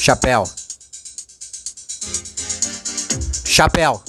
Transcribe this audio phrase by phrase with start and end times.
[0.00, 0.44] Chapéu.
[3.44, 4.00] Chapéu.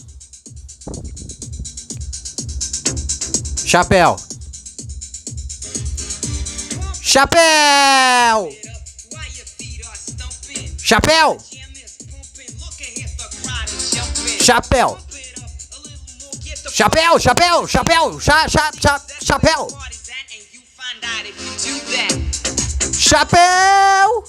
[3.65, 4.15] Chapéu.
[7.01, 8.49] Chapéu!
[10.81, 11.37] Chapéu!
[14.39, 14.97] Chapéu!
[16.71, 19.67] Chapéu, chapéu, chapéu, cha, cha, cha, chapéu!
[23.11, 24.23] Chapéu!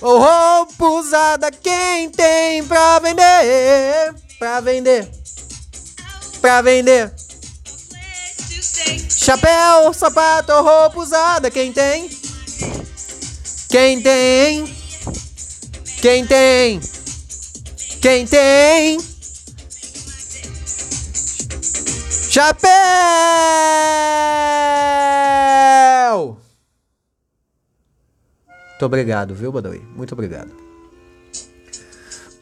[0.00, 4.12] Ô roupa usada quem tem pra vender?
[4.40, 5.08] Pra vender.
[6.40, 7.14] Pra vender.
[9.08, 12.10] Chapéu, sapato, roupa usada quem tem?
[13.68, 14.64] Quem tem?
[16.02, 16.80] Quem tem?
[18.02, 18.98] Quem tem?
[22.30, 22.74] Chapéu!
[28.84, 29.80] Muito obrigado, viu, Badawi?
[29.96, 30.50] Muito obrigado.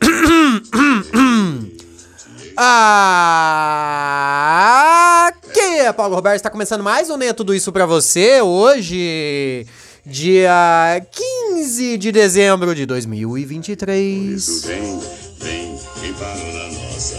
[5.28, 8.40] Aqui é Paulo Roberto, está começando mais um Nem Tudo Isso pra você.
[8.40, 9.64] Hoje,
[10.04, 11.00] dia
[11.52, 14.64] 15 de dezembro de 2023.
[14.64, 14.98] Vem,
[15.38, 17.18] vem, vem para a nossa.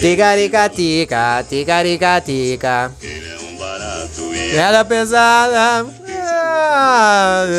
[0.00, 2.90] Ticaricatica, ticaricatica.
[3.02, 6.01] Ele é um barato e Era pesada.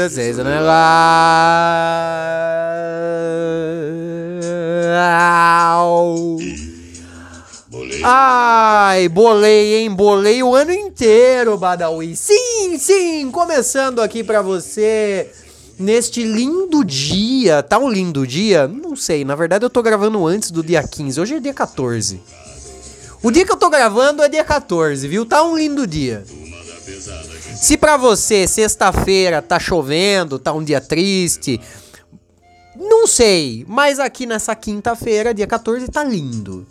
[0.09, 0.37] Vocês.
[8.05, 9.89] Ai, bolei, hein?
[9.89, 12.15] Bolei o ano inteiro, Badawi.
[12.15, 15.31] Sim, sim, começando aqui pra você
[15.79, 17.63] neste lindo dia.
[17.63, 18.67] Tá um lindo dia?
[18.67, 21.21] Não sei, na verdade eu tô gravando antes do dia 15.
[21.21, 22.21] Hoje é dia 14.
[23.21, 25.25] O dia que eu tô gravando é dia 14, viu?
[25.25, 26.25] Tá um lindo dia.
[27.63, 31.61] Se pra você sexta-feira tá chovendo, tá um dia triste,
[32.75, 36.67] não sei, mas aqui nessa quinta-feira, dia 14, tá lindo.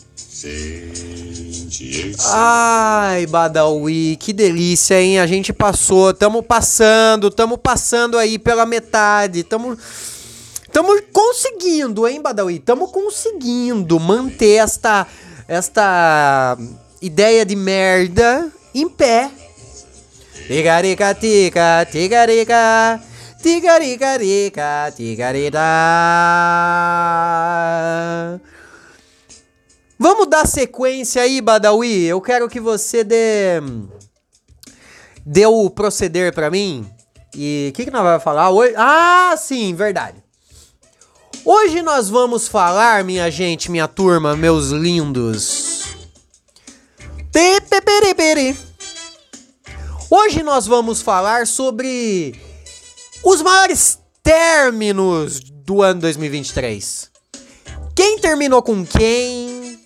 [2.35, 5.19] Ai, Badawi, que delícia, hein?
[5.19, 9.74] A gente passou, tamo passando, tamo passando aí pela metade, tamo,
[10.70, 12.59] tamo conseguindo, hein, Badawi?
[12.59, 15.07] Tamo conseguindo manter esta,
[15.48, 16.59] esta
[17.01, 19.30] ideia de merda em pé.
[20.47, 23.01] Tigarica, tica, tigarica,
[23.42, 25.61] tigaricarica, tigarida.
[29.98, 32.05] Vamos dar sequência aí, Badawi.
[32.05, 33.61] Eu quero que você dê
[35.25, 36.86] dê o proceder pra mim.
[37.35, 38.74] E o que, que nós vamos falar hoje?
[38.77, 40.23] Ah, sim, verdade.
[41.45, 45.85] Hoje nós vamos falar, minha gente, minha turma, meus lindos.
[47.33, 48.72] Pepeperepere.
[50.14, 52.39] Hoje nós vamos falar sobre
[53.24, 57.11] os maiores términos do ano 2023.
[57.96, 59.80] Quem terminou com quem?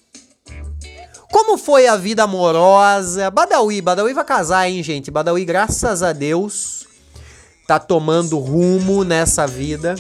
[1.31, 3.31] Como foi a vida amorosa?
[3.31, 5.13] Badawi, Badawi vai casar, hein, gente?
[5.13, 6.89] Badawi, graças a Deus,
[7.69, 9.95] tá tomando rumo nessa vida.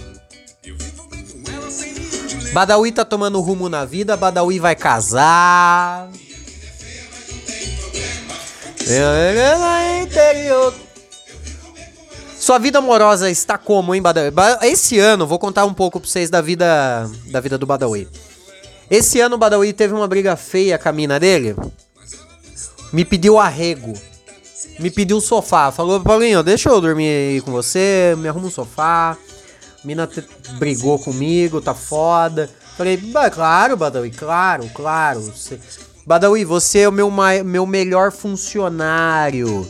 [2.52, 6.10] Badawi tá tomando rumo na vida, Badawi vai casar.
[10.02, 10.74] Interior.
[12.38, 14.30] Sua vida amorosa está como, hein, Badawi?
[14.30, 18.08] Ba- Esse ano, vou contar um pouco pra vocês da vida, da vida do Badawi.
[18.88, 21.56] Esse ano o Badawi teve uma briga feia com a mina dele.
[22.92, 23.92] Me pediu arrego.
[24.78, 25.72] Me pediu um sofá.
[25.72, 29.16] Falou, Paulinho, deixa eu dormir aí com você, me arruma um sofá.
[29.82, 30.24] A mina te-
[30.58, 32.48] brigou comigo, tá foda.
[32.76, 35.32] Falei, "Bah, claro, Badawi, claro, claro.
[36.06, 37.10] Badawi, você é o meu,
[37.44, 39.68] meu melhor funcionário.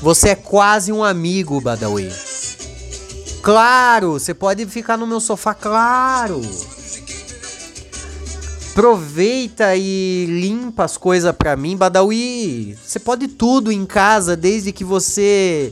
[0.00, 2.10] Você é quase um amigo, Badawi.
[3.42, 6.40] Claro, você pode ficar no meu sofá, claro.
[8.70, 12.78] Aproveita e limpa as coisas pra mim, Badawi.
[12.82, 15.70] Você pode tudo em casa desde que você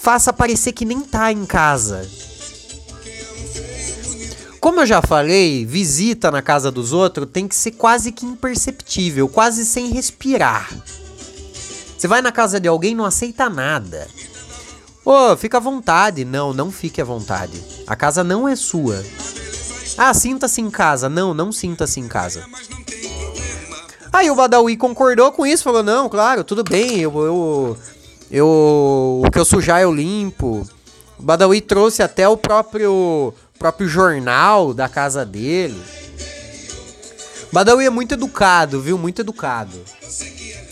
[0.00, 2.08] faça parecer que nem tá em casa.
[4.60, 9.28] Como eu já falei, visita na casa dos outros tem que ser quase que imperceptível,
[9.28, 10.70] quase sem respirar.
[11.96, 14.06] Você vai na casa de alguém não aceita nada.
[15.04, 16.24] Ô, fica à vontade.
[16.24, 17.60] Não, não fique à vontade.
[17.86, 19.02] A casa não é sua.
[19.96, 21.08] Ah, sinta-se em casa.
[21.08, 22.46] Não, não sinta-se em casa.
[24.12, 27.12] Aí o Badawi concordou com isso, falou: não, claro, tudo bem, eu.
[27.16, 27.78] eu,
[28.30, 30.66] eu o que eu sujar eu limpo.
[31.18, 35.78] O Badawi trouxe até o próprio, próprio jornal da casa dele.
[37.52, 38.96] Badawi é muito educado, viu?
[38.96, 39.78] Muito educado.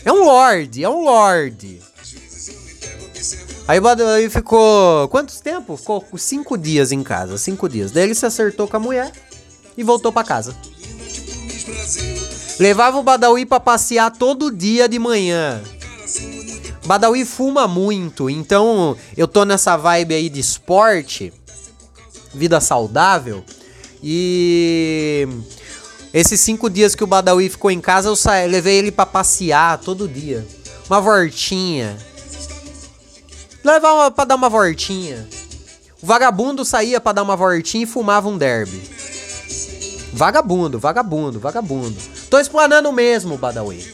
[0.03, 1.79] É um lord, é um lord.
[3.67, 5.07] Aí Badawi ficou.
[5.09, 5.77] Quantos tempo?
[5.77, 7.37] Ficou cinco dias em casa.
[7.37, 7.91] Cinco dias.
[7.91, 9.11] Daí ele se acertou com a mulher
[9.77, 10.55] e voltou pra casa.
[12.59, 15.61] Levava o Badawi pra passear todo dia de manhã.
[16.87, 21.31] Badawi fuma muito, então eu tô nessa vibe aí de esporte,
[22.33, 23.43] vida saudável.
[24.01, 25.27] E
[26.13, 28.43] esses cinco dias que o Badawi ficou em casa, eu sa...
[28.45, 30.45] levei ele pra passear todo dia.
[30.89, 31.97] Uma voltinha.
[33.63, 35.27] Levava pra dar uma voltinha.
[36.01, 38.81] O vagabundo saía pra dar uma voltinha e fumava um derby.
[40.13, 41.95] Vagabundo, vagabundo, vagabundo.
[42.29, 43.85] Tô explanando mesmo, Badawi.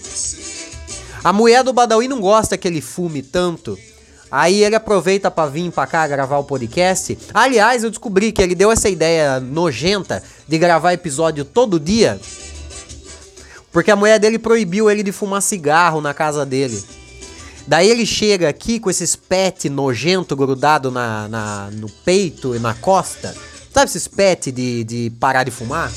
[1.23, 3.77] A mulher do Badawi não gosta que ele fume tanto.
[4.31, 7.17] Aí ele aproveita pra vir pra cá gravar o podcast.
[7.33, 12.19] Aliás, eu descobri que ele deu essa ideia nojenta de gravar episódio todo dia.
[13.71, 16.83] Porque a mulher dele proibiu ele de fumar cigarro na casa dele.
[17.67, 22.73] Daí ele chega aqui com esses pet nojento grudado na, na, no peito e na
[22.73, 23.35] costa.
[23.73, 25.91] Sabe esses pet de, de parar de fumar?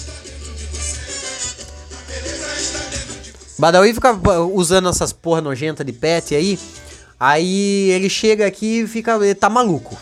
[3.58, 4.12] Badawi fica
[4.52, 6.58] usando essas porra nojenta de pet aí.
[7.20, 9.14] Aí ele chega aqui e fica.
[9.16, 9.98] Ele tá maluco.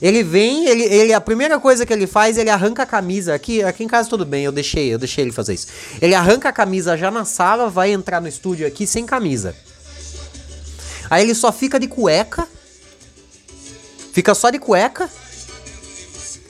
[0.00, 3.34] Ele vem, ele, ele, a primeira coisa que ele faz, ele arranca a camisa.
[3.34, 5.68] Aqui, aqui em casa tudo bem, eu deixei, eu deixei ele fazer isso.
[6.00, 9.54] Ele arranca a camisa já na sala, vai entrar no estúdio aqui sem camisa.
[11.08, 12.48] Aí ele só fica de cueca.
[14.12, 15.08] Fica só de cueca.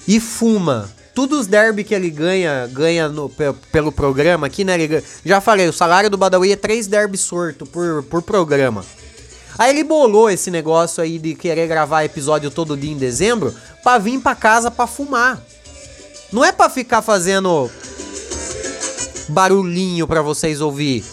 [0.09, 0.91] E fuma.
[1.15, 3.31] Tudo os derby que ele ganha, ganha no,
[3.71, 4.81] pelo programa aqui, né?
[4.81, 8.83] Ele, já falei, o salário do Badawi é 3 derby sorto por, por programa.
[9.59, 13.99] Aí ele bolou esse negócio aí de querer gravar episódio todo dia em dezembro pra
[13.99, 15.41] vir pra casa pra fumar.
[16.33, 17.71] Não é pra ficar fazendo
[19.29, 21.05] barulhinho pra vocês ouvir.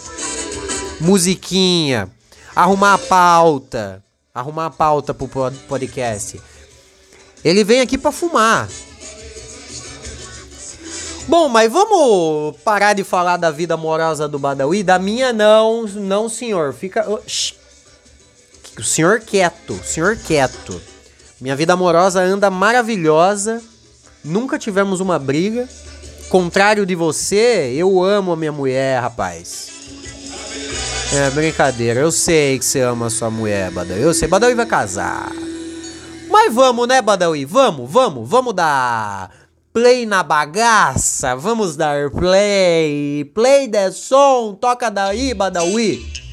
[1.00, 2.10] Musiquinha
[2.54, 4.04] arrumar a pauta,
[4.34, 5.28] arrumar a pauta pro
[5.68, 6.40] podcast.
[7.44, 8.68] Ele vem aqui para fumar.
[11.26, 14.82] Bom, mas vamos parar de falar da vida amorosa do Badawi?
[14.82, 16.74] Da minha não, não, senhor.
[16.74, 17.06] Fica
[18.78, 20.80] o senhor quieto, senhor quieto.
[21.40, 23.62] Minha vida amorosa anda maravilhosa.
[24.24, 25.68] Nunca tivemos uma briga.
[26.28, 29.68] Contrário de você, eu amo a minha mulher, rapaz.
[31.12, 34.00] É brincadeira, eu sei que você ama a sua mulher, Badawi.
[34.00, 35.32] Eu sei, Badawi vai casar.
[36.30, 37.44] Mas vamos, né, Badawi?
[37.44, 39.30] Vamos, vamos, vamos dar
[39.72, 41.34] play na bagaça.
[41.34, 43.24] Vamos dar play.
[43.34, 46.29] Play de som, toca daí, Badawi.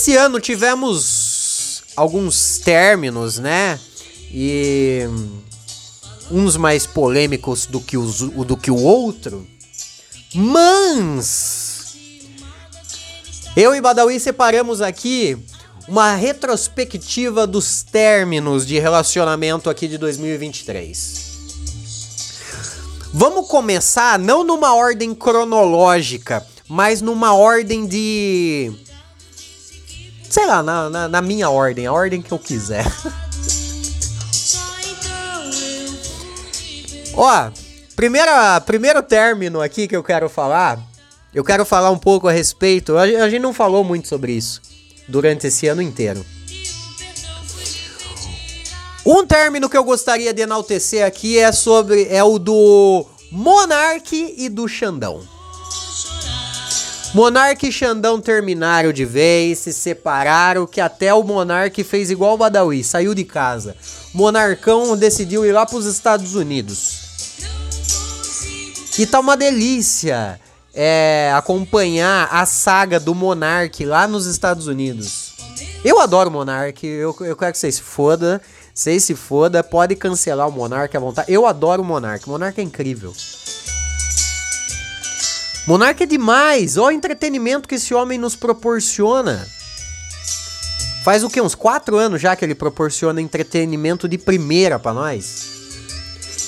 [0.00, 3.78] Esse ano tivemos alguns términos, né?
[4.32, 5.02] E
[6.30, 9.46] uns mais polêmicos do que, os, do que o outro.
[10.34, 11.96] Mas
[13.54, 15.36] eu e Badawi separamos aqui
[15.86, 21.28] uma retrospectiva dos términos de relacionamento aqui de 2023.
[23.12, 28.88] Vamos começar não numa ordem cronológica, mas numa ordem de.
[30.30, 32.86] Sei lá, na, na, na minha ordem, a ordem que eu quiser.
[37.14, 37.50] Ó,
[38.00, 40.80] Primeira, primeiro término aqui que eu quero falar,
[41.34, 42.96] eu quero falar um pouco a respeito.
[42.96, 44.62] A, a gente não falou muito sobre isso
[45.06, 46.24] durante esse ano inteiro.
[49.04, 54.48] Um término que eu gostaria de enaltecer aqui é sobre é o do Monarque e
[54.48, 55.20] do Xandão.
[57.12, 62.38] Monarque e Xandão terminaram de vez, se separaram, que até o Monarque fez igual o
[62.38, 63.76] Badawi, saiu de casa.
[64.14, 67.00] Monarcão decidiu ir lá para os Estados Unidos.
[68.96, 70.40] E tá uma delícia
[70.72, 75.32] é, acompanhar a saga do Monark lá nos Estados Unidos.
[75.84, 78.40] Eu adoro o Monark, eu, eu quero que vocês se foda.
[78.72, 81.32] Vocês se foda, pode cancelar o Monark à vontade.
[81.32, 83.12] Eu adoro o Monark, o Monark é incrível.
[85.66, 89.46] Monark é demais, olha o entretenimento que esse homem nos proporciona.
[91.04, 91.40] Faz o que?
[91.40, 95.50] Uns 4 anos já que ele proporciona entretenimento de primeira para nós.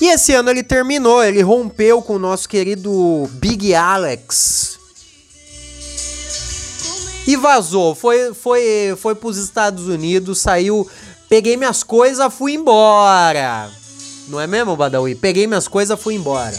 [0.00, 4.78] E esse ano ele terminou, ele rompeu com o nosso querido Big Alex.
[7.26, 10.90] E vazou, foi foi foi para os Estados Unidos, saiu,
[11.28, 13.70] peguei minhas coisas, fui embora.
[14.28, 15.14] Não é mesmo, Badawi?
[15.14, 16.58] Peguei minhas coisas, fui embora.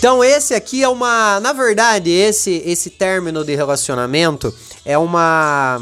[0.00, 4.50] Então esse aqui é uma, na verdade, esse esse término de relacionamento
[4.82, 5.78] é uma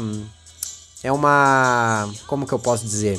[1.01, 3.17] é uma, como que eu posso dizer?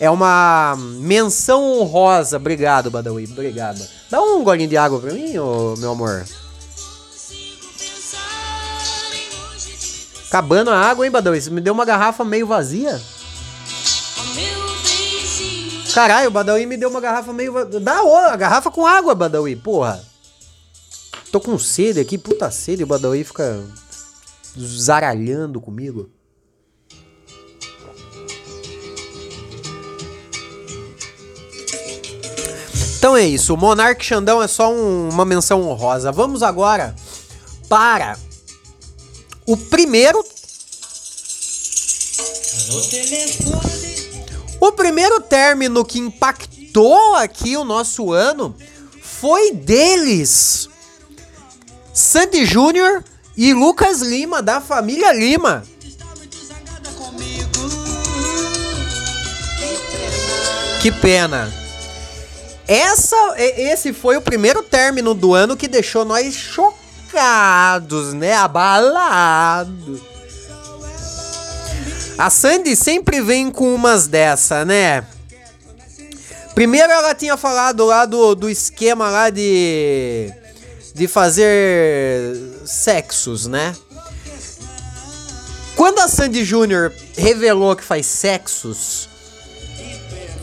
[0.00, 2.38] É uma menção honrosa.
[2.38, 3.28] Obrigado, Badawi.
[3.30, 3.80] Obrigado.
[4.10, 6.26] Dá um golinho de água pra mim, ô, meu amor.
[10.26, 11.40] Acabando a água, hein, Badawi?
[11.40, 13.00] Você me deu uma garrafa meio vazia?
[15.94, 17.78] Caralho, o Badawi me deu uma garrafa meio vazia.
[17.78, 20.04] Dá outra, garrafa com água, Badawi, porra.
[21.36, 23.62] Tô com sede aqui, puta sede, o Badawi fica
[24.58, 26.08] zaralhando comigo.
[32.98, 36.10] Então é isso, o Monark Xandão é só um- uma menção honrosa.
[36.10, 36.96] Vamos agora
[37.68, 38.18] para
[39.46, 40.24] o primeiro.
[44.58, 48.56] O primeiro término que impactou aqui o nosso ano
[49.02, 50.70] foi deles.
[51.96, 53.02] Sandy Júnior
[53.34, 55.62] e Lucas Lima, da família Lima.
[60.82, 61.50] Que pena.
[62.68, 68.34] Essa, esse foi o primeiro término do ano que deixou nós chocados, né?
[68.34, 70.02] Abalados.
[72.18, 75.02] A Sandy sempre vem com umas dessa, né?
[76.54, 80.30] Primeiro ela tinha falado lá do, do esquema lá de
[80.96, 82.34] de fazer
[82.64, 83.76] sexos, né?
[85.76, 89.06] Quando a Sandy Júnior revelou que faz sexos,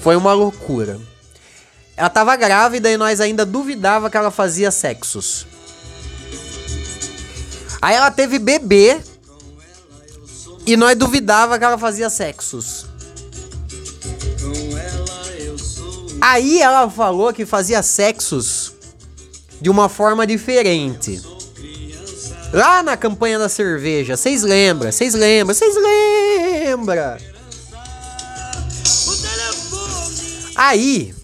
[0.03, 1.01] foi uma loucura.
[1.97, 5.47] Ela tava grávida e nós ainda duvidava que ela fazia sexos.
[7.81, 9.01] Aí ela teve bebê
[10.67, 12.85] e nós duvidava que ela fazia sexos.
[16.21, 18.72] Aí ela falou que fazia sexos
[19.63, 21.21] de uma forma diferente.
[22.51, 24.91] Lá na campanha da cerveja, vocês lembram?
[24.91, 25.55] Vocês lembram?
[25.55, 27.17] Vocês lembram?
[30.53, 31.15] Aí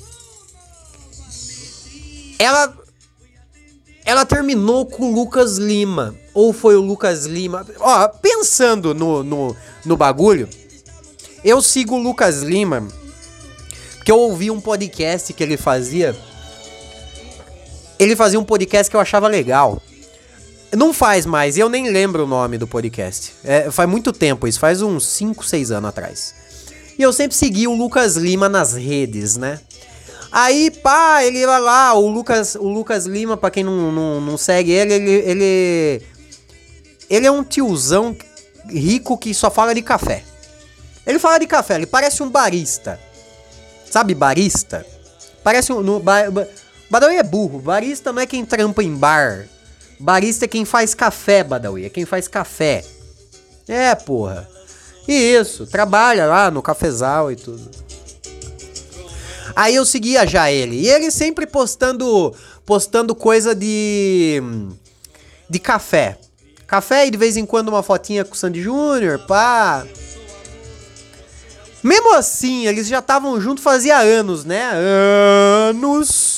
[2.39, 2.73] ela
[4.05, 6.15] ela terminou com o Lucas Lima.
[6.33, 7.67] Ou foi o Lucas Lima?
[7.81, 9.53] Ó, pensando no, no,
[9.83, 10.47] no bagulho,
[11.43, 12.87] eu sigo o Lucas Lima
[13.97, 16.17] porque eu ouvi um podcast que ele fazia.
[17.99, 19.81] Ele fazia um podcast que eu achava legal.
[20.75, 23.33] Não faz mais, eu nem lembro o nome do podcast.
[23.43, 26.33] É, faz muito tempo isso, faz uns 5, 6 anos atrás.
[26.97, 29.59] E eu sempre segui o Lucas Lima nas redes, né?
[30.31, 34.37] Aí, pá, ele vai lá, o Lucas, o Lucas Lima, pra quem não, não, não
[34.37, 36.01] segue ele, ele, ele.
[37.09, 38.15] Ele é um tiozão
[38.69, 40.23] rico que só fala de café.
[41.07, 42.99] Ele fala de café, ele parece um barista.
[43.89, 44.85] Sabe, barista?
[45.43, 45.81] Parece um.
[45.81, 46.47] No, ba, ba,
[46.89, 47.59] Badawi é burro.
[47.59, 49.47] Barista não é quem trampa em bar.
[49.99, 51.85] Barista é quem faz café, Badawi.
[51.85, 52.83] É quem faz café.
[53.67, 54.49] É, porra.
[55.07, 57.69] E isso, trabalha lá no cafezal e tudo.
[59.55, 60.75] Aí eu seguia já ele.
[60.77, 62.33] E ele sempre postando
[62.65, 64.41] postando coisa de
[65.49, 66.17] de café.
[66.67, 69.85] Café e de vez em quando uma fotinha com o Sandy Júnior, pá.
[71.81, 74.69] Mesmo assim, eles já estavam juntos fazia anos, né?
[75.69, 76.28] Anos.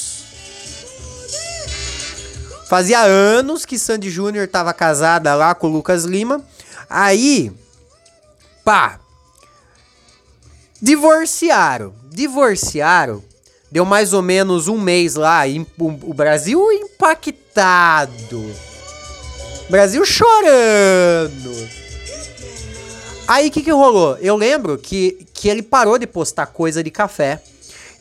[2.72, 6.42] Fazia anos que Sandy Júnior tava casada lá com o Lucas Lima.
[6.90, 7.52] Aí,
[8.64, 8.98] pá.
[10.82, 11.94] Divorciaram.
[12.10, 13.22] Divorciaram.
[13.70, 15.42] Deu mais ou menos um mês lá.
[15.78, 18.56] O, o Brasil impactado.
[19.70, 21.54] Brasil chorando.
[23.28, 24.18] Aí o que, que rolou?
[24.22, 27.44] Eu lembro que, que ele parou de postar coisa de café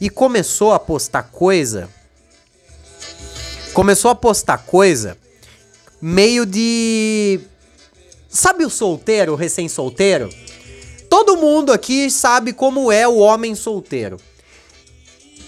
[0.00, 1.88] e começou a postar coisa.
[3.72, 5.16] Começou a postar coisa
[6.00, 7.40] meio de.
[8.28, 10.28] Sabe o solteiro, o recém-solteiro?
[11.08, 14.16] Todo mundo aqui sabe como é o homem solteiro.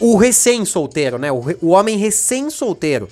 [0.00, 1.31] O recém-solteiro, né?
[1.31, 3.09] O, re- o homem recém-solteiro.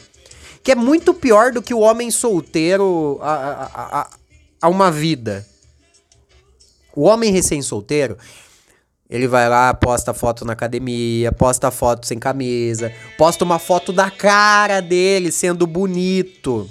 [0.62, 3.64] Que é muito pior do que o homem solteiro a, a,
[4.00, 4.10] a,
[4.62, 5.46] a- uma vida.
[6.94, 8.18] O homem recém-solteiro,
[9.10, 14.08] ele vai lá, posta foto na academia, posta foto sem camisa, posta uma foto da
[14.08, 16.70] cara dele sendo bonito.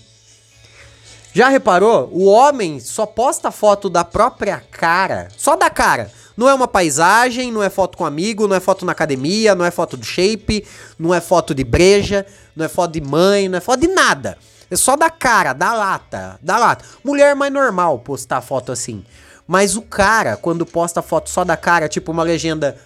[1.34, 2.10] Já reparou?
[2.14, 6.12] O homem só posta foto da própria cara, só da cara.
[6.38, 9.66] Não é uma paisagem, não é foto com amigo, não é foto na academia, não
[9.66, 10.66] é foto do shape,
[10.98, 14.38] não é foto de breja, não é foto de mãe, não é foto de nada.
[14.72, 16.86] É só da cara, da lata, da lata.
[17.04, 19.04] Mulher é mais normal postar foto assim.
[19.50, 22.78] Mas o cara, quando posta foto só da cara, tipo uma legenda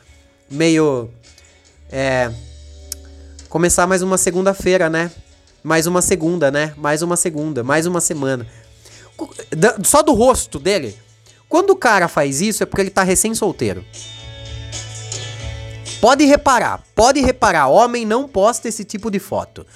[0.50, 1.10] meio.
[1.92, 2.32] É.
[3.50, 5.12] Começar mais uma segunda-feira, né?
[5.62, 6.74] Mais uma segunda, né?
[6.78, 8.48] Mais uma segunda, mais uma semana.
[9.84, 10.98] Só do rosto dele.
[11.50, 13.84] Quando o cara faz isso é porque ele tá recém-solteiro.
[16.00, 19.68] Pode reparar, pode reparar, homem não posta esse tipo de foto.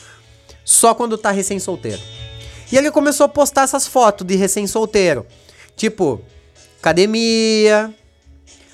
[0.64, 2.02] Só quando tá recém-solteiro.
[2.72, 5.26] E ele começou a postar essas fotos de recém-solteiro.
[5.76, 6.24] Tipo,
[6.88, 7.94] academia.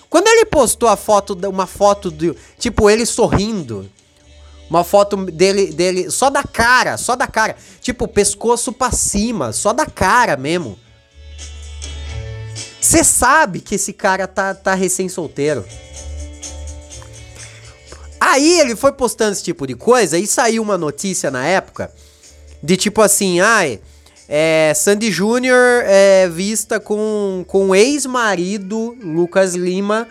[0.09, 3.89] Quando ele postou a foto, uma foto do, tipo, ele sorrindo.
[4.69, 7.55] Uma foto dele, dele, só da cara, só da cara.
[7.81, 10.77] Tipo, pescoço pra cima, só da cara mesmo.
[12.79, 15.65] Você sabe que esse cara tá, tá recém-solteiro.
[18.19, 21.91] Aí ele foi postando esse tipo de coisa e saiu uma notícia na época
[22.61, 23.81] de tipo assim, ai,
[24.27, 30.07] é, Sandy Júnior é vista com, com o ex-marido Lucas Lima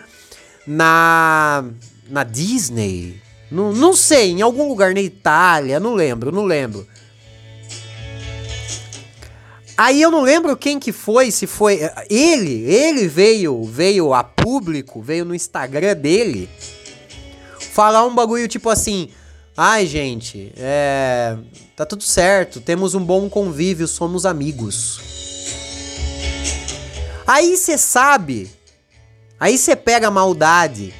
[0.65, 1.65] na,
[2.09, 3.21] na Disney.
[3.51, 6.87] Não, não sei, em algum lugar na Itália, não lembro, não lembro.
[9.75, 11.79] Aí eu não lembro quem que foi, se foi
[12.09, 16.47] ele, ele veio, veio a público, veio no Instagram dele
[17.73, 19.09] falar um bagulho tipo assim:
[19.55, 21.37] "Ai, gente, é,
[21.75, 24.99] tá tudo certo, temos um bom convívio, somos amigos".
[27.25, 28.51] Aí você sabe,
[29.39, 30.93] aí você pega a maldade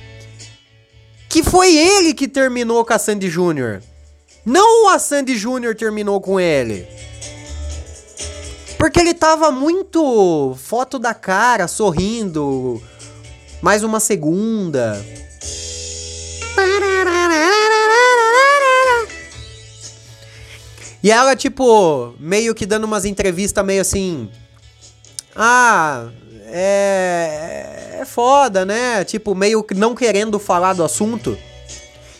[1.34, 3.82] que foi ele que terminou com a Sandy Júnior.
[4.46, 6.88] Não a Sandy Júnior terminou com ele.
[8.78, 12.80] Porque ele tava muito foto da cara, sorrindo.
[13.64, 15.04] Mais uma segunda.
[21.04, 24.32] E ela, tipo, meio que dando umas entrevistas meio assim.
[25.36, 26.08] Ah,
[26.46, 27.84] é.
[28.04, 29.06] É foda, né?
[29.06, 31.38] Tipo, meio que não querendo falar do assunto.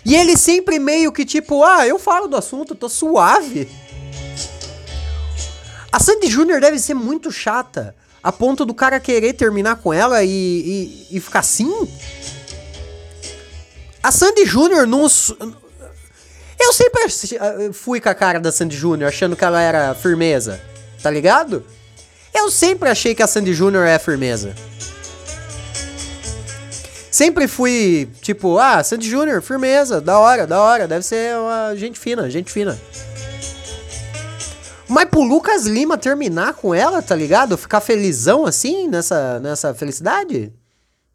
[0.06, 3.70] E ele sempre meio que tipo, ah, eu falo do assunto, tô suave.
[5.92, 7.96] A Sandy Júnior deve ser muito chata.
[8.22, 11.72] A ponto do cara querer terminar com ela e, e, e ficar assim?
[14.02, 15.06] A Sandy Júnior não.
[16.64, 20.62] Eu sempre ach- fui com a cara da Sandy Júnior, achando que ela era firmeza.
[21.02, 21.66] Tá ligado?
[22.34, 24.56] Eu sempre achei que a Sandy Júnior é firmeza.
[27.12, 32.00] Sempre fui, tipo, ah, Sandy Júnior, firmeza, da hora, da hora, deve ser uma gente
[32.00, 32.80] fina, gente fina.
[34.88, 37.58] Mas pro Lucas Lima terminar com ela, tá ligado?
[37.58, 40.52] Ficar felizão assim, nessa, nessa felicidade?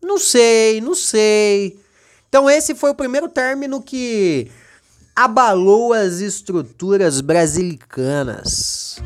[0.00, 1.80] Não sei, não sei.
[2.28, 4.50] Então esse foi o primeiro término que
[5.18, 9.00] abalou as estruturas brasilicanas.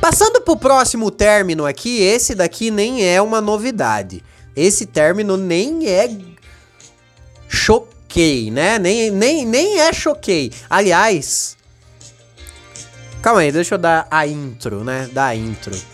[0.00, 4.24] Passando pro próximo término aqui, esse daqui nem é uma novidade.
[4.56, 6.08] Esse término nem é
[7.46, 8.78] choquei, né?
[8.78, 10.52] Nem, nem, nem é choquei.
[10.70, 11.54] Aliás,
[13.20, 15.06] calma aí, deixa eu dar a intro, né?
[15.12, 15.91] Dar a intro.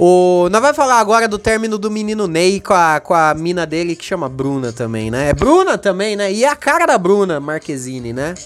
[0.00, 3.66] O, nós vai falar agora do término do menino Ney com a, com a mina
[3.66, 5.30] dele que chama Bruna também, né?
[5.30, 6.32] É Bruna também, né?
[6.32, 8.36] E é a cara da Bruna Marquezine, né?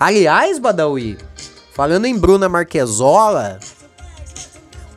[0.00, 1.18] Aliás, Badawi,
[1.72, 3.60] falando em Bruna Marquezola,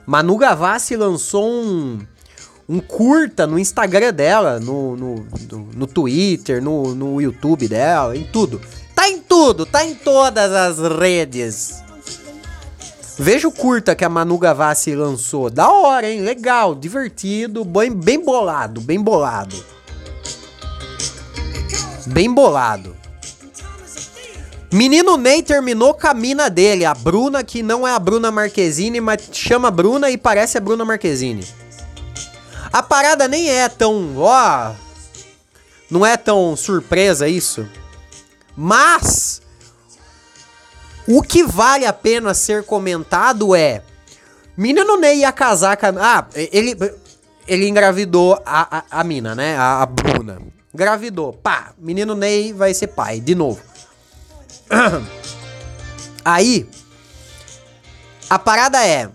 [0.07, 1.99] Manu Gavassi lançou um,
[2.67, 8.23] um curta no Instagram dela, no, no, no, no Twitter, no, no YouTube dela, em
[8.23, 8.59] tudo.
[8.95, 11.84] Tá em tudo, tá em todas as redes.
[13.17, 15.49] Veja o curta que a Manu Gavassi lançou.
[15.49, 16.21] Da hora, hein?
[16.21, 19.55] Legal, divertido, bem, bem bolado, bem bolado.
[22.07, 22.95] Bem bolado.
[24.71, 28.99] Menino Ney terminou com a mina dele, a Bruna, que não é a Bruna Marquezine,
[28.99, 31.47] mas chama Bruna e parece a Bruna Marquezine.
[32.73, 34.73] A parada nem é tão, ó,
[35.89, 37.65] não é tão surpresa isso.
[38.57, 39.41] Mas
[41.07, 43.81] o que vale a pena ser comentado é
[44.57, 46.75] Menino Ney ia casar com a, Ah, ele
[47.47, 49.55] ele engravidou a, a, a mina, né?
[49.57, 50.41] A, a Bruna.
[50.73, 51.33] Engravidou.
[51.33, 53.61] Pá, menino Ney vai ser pai de novo.
[56.25, 56.67] Aí,
[58.29, 59.09] a parada é,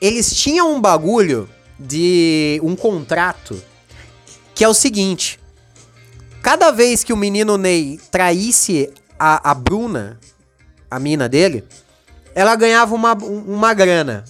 [0.00, 1.48] eles tinham um bagulho
[1.78, 3.62] de um contrato
[4.54, 5.38] que é o seguinte:
[6.42, 10.18] cada vez que o menino Ney traísse a, a Bruna,
[10.94, 11.64] a mina dele,
[12.34, 14.24] ela ganhava uma, uma grana.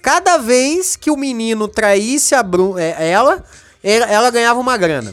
[0.00, 3.44] Cada vez que o menino traísse a Bruna, ela,
[3.82, 5.12] ela, ela ganhava uma grana.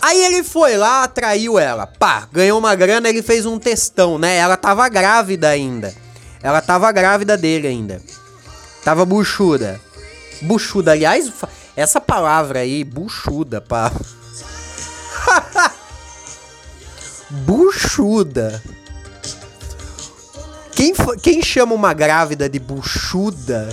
[0.00, 1.86] Aí ele foi lá, traiu ela.
[1.86, 4.36] Pá, ganhou uma grana, ele fez um textão, né?
[4.36, 5.94] Ela tava grávida ainda.
[6.42, 8.00] Ela tava grávida dele ainda.
[8.82, 9.78] Tava buchuda.
[10.40, 11.30] Buchuda, aliás,
[11.76, 13.92] essa palavra aí, buchuda, pá.
[17.32, 18.62] buchuda.
[20.74, 23.68] Quem, quem chama uma grávida de buchuda?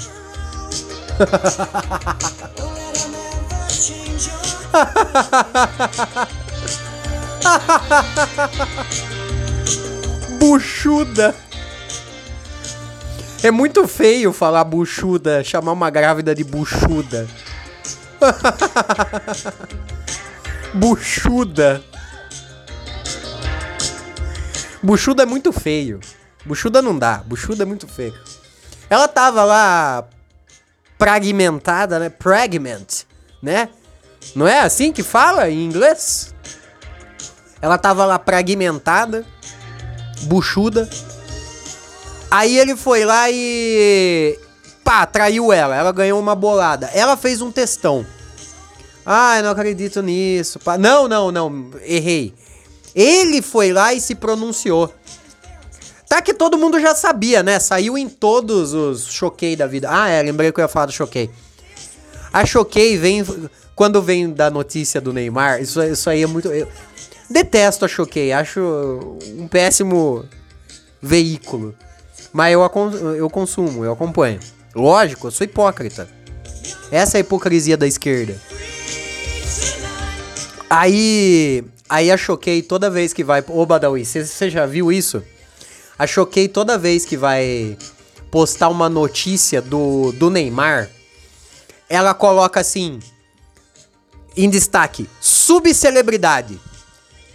[10.39, 11.35] Buchuda.
[13.41, 17.27] É muito feio falar buchuda, chamar uma grávida de buchuda.
[20.73, 21.81] buchuda.
[24.81, 25.99] Buchuda é muito feio.
[26.45, 27.17] Buchuda não dá.
[27.25, 28.13] Buchuda é muito feio.
[28.89, 30.07] Ela tava lá
[30.97, 32.11] fragmentada, né?
[32.19, 33.05] Fragment,
[33.41, 33.69] né?
[34.35, 36.33] Não é assim que fala em inglês?
[37.61, 39.25] Ela tava lá fragmentada,
[40.23, 40.89] buchuda.
[42.31, 44.37] Aí ele foi lá e.
[44.83, 45.75] pá, traiu ela.
[45.75, 46.89] Ela ganhou uma bolada.
[46.93, 48.05] Ela fez um textão.
[49.05, 50.59] Ai, não acredito nisso.
[50.59, 50.77] Pá.
[50.77, 51.69] Não, não, não.
[51.81, 52.33] Errei.
[52.99, 54.93] Ele foi lá e se pronunciou.
[56.09, 57.57] Tá que todo mundo já sabia, né?
[57.57, 59.87] Saiu em todos os choquei da vida.
[59.89, 61.29] Ah, é, lembrei que eu ia falar do choquei.
[62.33, 63.23] A choquei vem.
[63.73, 66.49] Quando vem da notícia do Neymar, isso, isso aí é muito.
[66.49, 66.67] Eu
[67.29, 68.33] detesto a choquei.
[68.33, 70.25] Acho um péssimo
[71.01, 71.73] veículo.
[72.33, 72.61] Mas eu,
[73.15, 74.41] eu consumo, eu acompanho.
[74.75, 76.09] Lógico, eu sou hipócrita.
[76.91, 78.35] Essa é a hipocrisia da esquerda.
[80.69, 81.63] Aí.
[81.89, 83.43] Aí a Choquei toda vez que vai.
[83.47, 85.23] Ô Badawi, você já viu isso?
[85.97, 87.75] A Choquei toda vez que vai
[88.29, 90.87] postar uma notícia do, do Neymar,
[91.89, 92.99] ela coloca assim.
[94.37, 96.61] Em destaque: subcelebridade.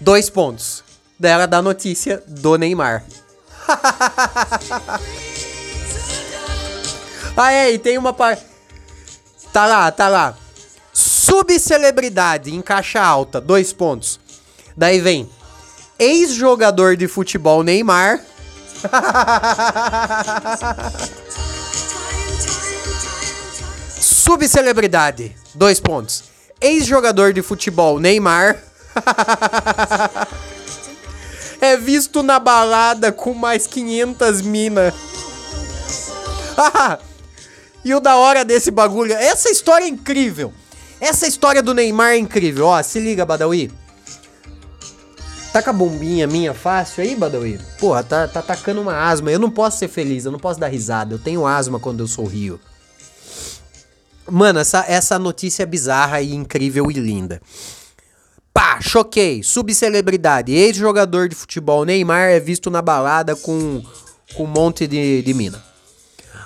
[0.00, 0.84] Dois pontos.
[1.18, 3.04] Daí ela dá notícia do Neymar.
[7.36, 8.44] ah, é, e tem uma parte.
[9.52, 10.38] Tá lá, tá lá.
[10.92, 14.20] Subcelebridade em caixa alta, dois pontos.
[14.76, 15.28] Daí vem
[15.98, 18.20] ex-jogador de futebol Neymar.
[24.00, 26.24] Subcelebridade, dois pontos.
[26.60, 28.58] Ex-jogador de futebol Neymar.
[31.60, 34.94] é visto na balada com mais 500 mina.
[37.84, 40.52] e o da hora desse bagulho, essa história é incrível.
[41.00, 42.66] Essa história do Neymar é incrível.
[42.66, 43.83] Ó, se liga, Badawi.
[45.54, 47.60] Tá com a bombinha minha fácil aí, Badawi?
[47.78, 49.30] Porra, tá, tá atacando uma asma.
[49.30, 51.14] Eu não posso ser feliz, eu não posso dar risada.
[51.14, 52.58] Eu tenho asma quando eu sorrio.
[54.28, 57.40] Mano, essa, essa notícia é bizarra e incrível e linda.
[58.52, 59.44] Pá, choquei.
[59.44, 60.52] Subcelebridade.
[60.52, 63.80] Ex-jogador de futebol Neymar é visto na balada com,
[64.34, 65.64] com um monte de, de mina.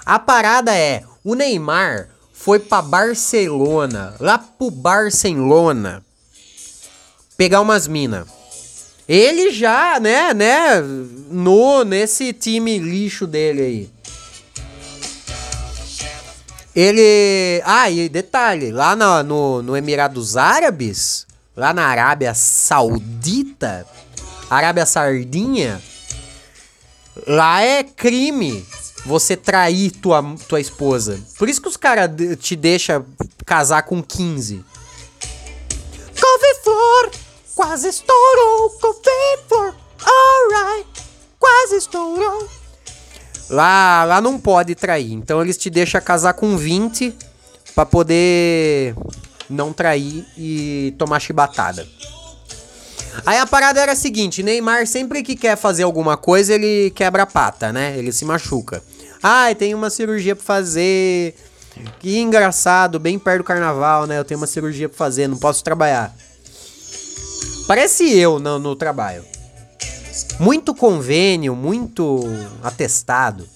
[0.04, 6.04] A parada é: o Neymar foi pra Barcelona, lá pro Barcelona,
[7.38, 8.26] pegar umas mina.
[9.08, 10.82] Ele já, né, né,
[11.30, 13.90] no nesse time lixo dele aí.
[16.76, 17.62] Ele.
[17.64, 23.86] Ah, e detalhe, lá no, no, no Emirados Árabes, lá na Arábia Saudita,
[24.50, 25.80] Arábia Sardinha,
[27.26, 28.64] lá é crime
[29.04, 31.18] você trair tua, tua esposa.
[31.38, 33.04] Por isso que os caras te deixam
[33.44, 34.64] casar com 15.
[37.58, 40.88] Quase estourou, couve-flor, alright,
[41.40, 42.48] quase estourou.
[43.50, 47.12] Lá, lá não pode trair, então eles te deixam casar com 20
[47.74, 48.94] para poder
[49.50, 51.84] não trair e tomar chibatada.
[53.26, 57.24] Aí a parada era a seguinte, Neymar sempre que quer fazer alguma coisa, ele quebra
[57.24, 57.98] a pata, né?
[57.98, 58.84] Ele se machuca.
[59.20, 61.34] Ai, tem uma cirurgia pra fazer.
[61.98, 64.16] Que engraçado, bem perto do carnaval, né?
[64.16, 66.14] Eu tenho uma cirurgia pra fazer, não posso trabalhar.
[67.68, 69.22] Parece eu no, no trabalho.
[70.40, 72.24] Muito convênio, muito
[72.62, 73.46] atestado.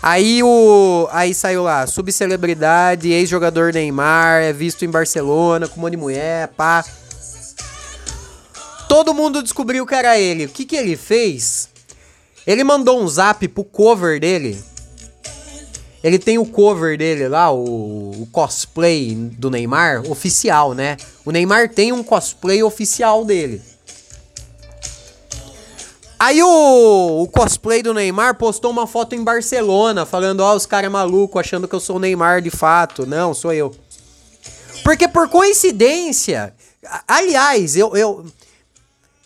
[0.00, 1.08] Aí o.
[1.10, 6.48] Aí saiu lá, subcelebridade, ex-jogador Neymar, é visto em Barcelona com um monte de mulher,
[6.56, 6.84] pá.
[8.88, 10.44] Todo mundo descobriu que era ele.
[10.44, 11.68] O que, que ele fez?
[12.46, 14.62] Ele mandou um zap pro cover dele.
[16.06, 20.96] Ele tem o cover dele lá, o, o, cosplay do Neymar, oficial, né?
[21.24, 23.60] O Neymar tem um cosplay oficial dele.
[26.16, 30.64] Aí o, o, cosplay do Neymar postou uma foto em Barcelona, falando, ó, oh, os
[30.64, 33.04] caras é maluco, achando que eu sou o Neymar de fato.
[33.04, 33.74] Não, sou eu.
[34.84, 36.54] Porque por coincidência,
[37.08, 38.24] aliás, eu, eu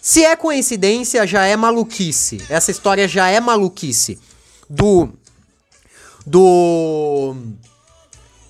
[0.00, 2.42] se é coincidência, já é maluquice.
[2.48, 4.18] Essa história já é maluquice.
[4.66, 5.10] Do
[6.26, 7.34] do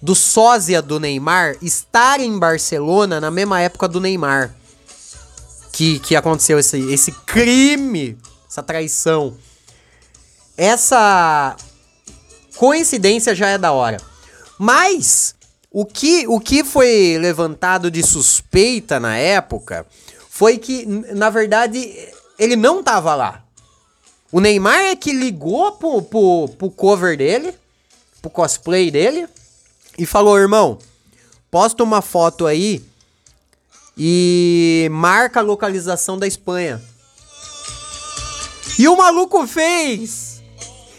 [0.03, 4.55] do sósia do Neymar estar em Barcelona na mesma época do Neymar.
[5.73, 8.19] Que, que aconteceu esse, esse crime
[8.51, 9.37] essa traição.
[10.57, 11.57] Essa
[12.57, 13.99] coincidência já é da hora.
[14.59, 15.37] Mas
[15.71, 19.87] o que, o que foi levantado de suspeita na época
[20.29, 21.95] foi que, na verdade,
[22.39, 23.45] ele não tava lá.
[24.33, 27.53] O Neymar é que ligou pro, pro, pro cover dele,
[28.23, 29.27] pro cosplay dele,
[29.99, 30.79] e falou: irmão,
[31.51, 32.85] posta uma foto aí
[33.97, 36.81] e marca a localização da Espanha.
[38.79, 40.41] E o maluco fez!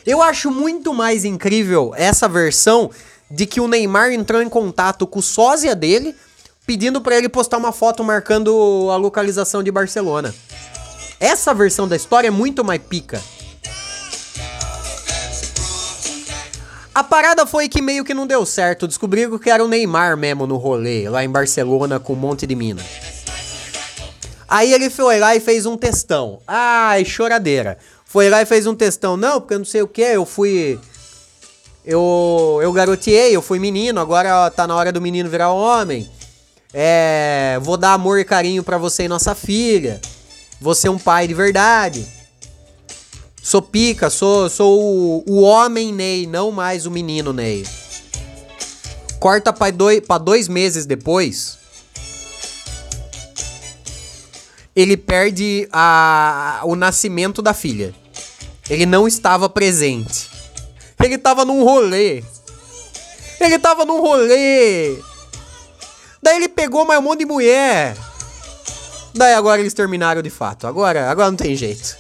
[0.06, 2.92] Eu acho muito mais incrível essa versão
[3.30, 6.16] de que o Neymar entrou em contato com o sósia dele,
[6.66, 10.34] pedindo pra ele postar uma foto marcando a localização de Barcelona.
[11.22, 13.22] Essa versão da história é muito mais pica.
[16.94, 18.88] A parada foi que meio que não deu certo.
[18.88, 22.56] Descobriram que era o Neymar mesmo no rolê, lá em Barcelona, com um monte de
[22.56, 22.84] mina.
[24.50, 26.42] Aí ele foi lá e fez um textão.
[26.48, 27.78] Ai, choradeira.
[28.04, 29.16] Foi lá e fez um textão.
[29.16, 30.80] Não, porque eu não sei o que, eu fui.
[31.86, 36.10] Eu, eu garoteei, eu fui menino, agora ó, tá na hora do menino virar homem.
[36.74, 37.60] É.
[37.62, 40.02] Vou dar amor e carinho pra você e nossa filha.
[40.62, 42.08] Vou ser um pai de verdade.
[43.42, 47.66] Sou pica, sou, sou o, o homem Ney, não mais o menino Ney.
[49.20, 51.58] Corta pra dois, pra dois meses depois.
[54.76, 57.92] Ele perde a, o nascimento da filha.
[58.70, 60.30] Ele não estava presente.
[61.04, 62.24] Ele tava num rolê.
[63.40, 64.96] Ele tava num rolê.
[66.22, 67.98] Daí ele pegou mais um monte de mulher.
[69.14, 70.68] Daí agora eles terminaram de fato.
[70.68, 71.98] Agora, agora não tem jeito.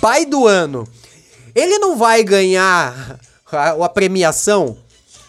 [0.00, 0.86] Pai do ano.
[1.54, 3.20] Ele não vai ganhar
[3.50, 4.76] a, a premiação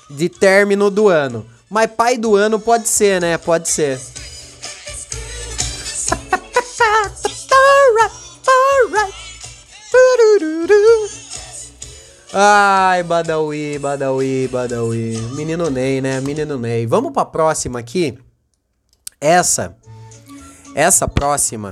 [0.09, 1.45] de término do ano.
[1.69, 3.37] Mas pai do ano pode ser, né?
[3.37, 3.99] Pode ser.
[12.35, 15.17] Ai, Badawi, Badawi, Badawi.
[15.35, 16.19] Menino Ney, né?
[16.19, 16.87] Menino Ney.
[16.87, 18.17] Vamos pra próxima aqui.
[19.23, 19.73] Essa.
[20.75, 21.71] Essa próxima.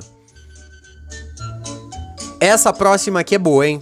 [2.39, 3.81] Essa próxima aqui é boa, hein?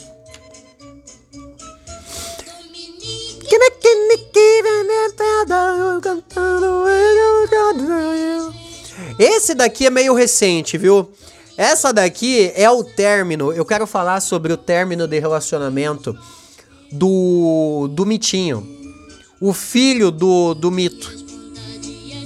[9.20, 11.12] Esse daqui é meio recente, viu?
[11.56, 13.54] Essa daqui é o término.
[13.54, 16.18] Eu quero falar sobre o término de relacionamento
[16.92, 18.68] do do Mitinho.
[19.40, 21.19] O filho do, do Mito.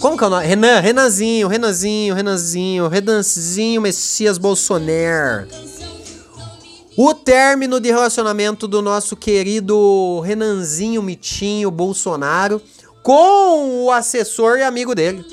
[0.03, 0.45] Como que é o nome?
[0.45, 5.47] Renan, Renanzinho, Renanzinho, Renanzinho, Renanzinho Messias Bolsonaro.
[6.97, 12.61] O término de relacionamento do nosso querido Renanzinho Mitinho Bolsonaro
[13.01, 15.23] com o assessor e amigo dele.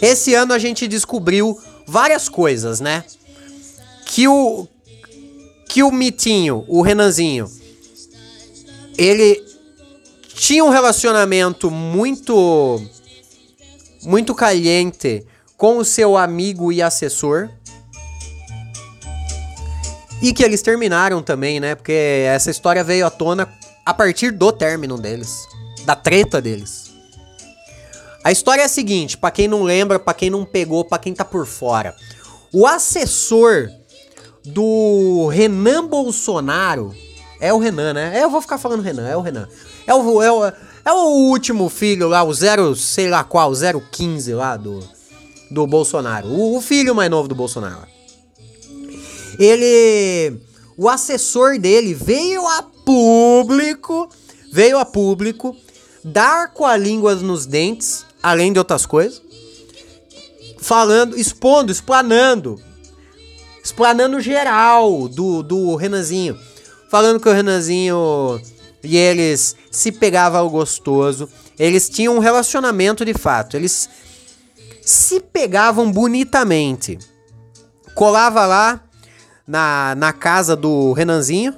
[0.00, 3.04] Esse ano a gente descobriu várias coisas, né?
[4.06, 4.66] Que o
[5.68, 7.48] que o Mitinho, o Renanzinho,
[8.98, 9.51] ele
[10.42, 12.82] tinha um relacionamento muito
[14.02, 15.24] muito caliente
[15.56, 17.48] com o seu amigo e assessor.
[20.20, 21.76] E que eles terminaram também, né?
[21.76, 23.48] Porque essa história veio à tona
[23.86, 25.46] a partir do término deles,
[25.84, 26.90] da treta deles.
[28.24, 31.14] A história é a seguinte, pra quem não lembra, pra quem não pegou, pra quem
[31.14, 31.94] tá por fora.
[32.52, 33.70] O assessor
[34.44, 36.92] do Renan Bolsonaro
[37.42, 38.20] é o Renan, né?
[38.20, 39.48] É, eu vou ficar falando Renan, é o Renan.
[39.84, 44.32] É o, é o, é o último filho lá, o 0, sei lá qual, 015
[44.32, 44.78] lá do,
[45.50, 46.28] do Bolsonaro.
[46.28, 47.88] O, o filho mais novo do Bolsonaro.
[49.40, 50.38] Ele.
[50.78, 54.08] O assessor dele veio a público.
[54.52, 55.56] Veio a público
[56.04, 59.20] dar com a língua nos dentes, além de outras coisas.
[60.58, 62.62] Falando, expondo, explanando.
[63.64, 66.38] Explanando geral do, do Renanzinho.
[66.92, 68.38] Falando que o Renanzinho
[68.84, 71.26] e eles se pegavam ao gostoso.
[71.58, 73.56] Eles tinham um relacionamento de fato.
[73.56, 73.88] Eles
[74.82, 76.98] se pegavam bonitamente.
[77.94, 78.84] Colava lá
[79.46, 81.54] na, na casa do Renanzinho.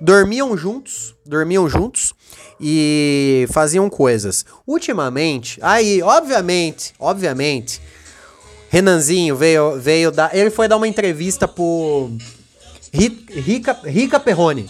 [0.00, 1.12] Dormiam juntos.
[1.26, 2.14] Dormiam juntos.
[2.60, 4.46] E faziam coisas.
[4.64, 7.82] Ultimamente, aí, obviamente, obviamente,
[8.68, 10.32] Renanzinho veio, veio dar.
[10.32, 12.12] Ele foi dar uma entrevista pro
[12.92, 14.68] Rica, Rica Perrone.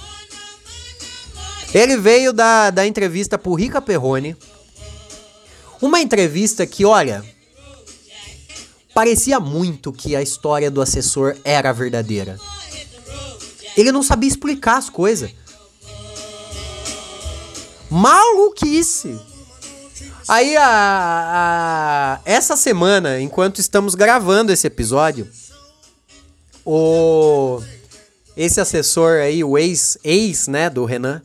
[1.74, 4.36] Ele veio da, da entrevista pro Rica Perrone.
[5.80, 7.24] Uma entrevista que, olha,
[8.94, 12.38] parecia muito que a história do assessor era verdadeira.
[13.76, 15.30] Ele não sabia explicar as coisas.
[17.90, 19.18] Maluquice!
[20.28, 25.28] Aí, a, a- essa semana, enquanto estamos gravando esse episódio,
[26.64, 27.60] o
[28.36, 31.22] esse assessor aí, o ex, ex, né, do Renan,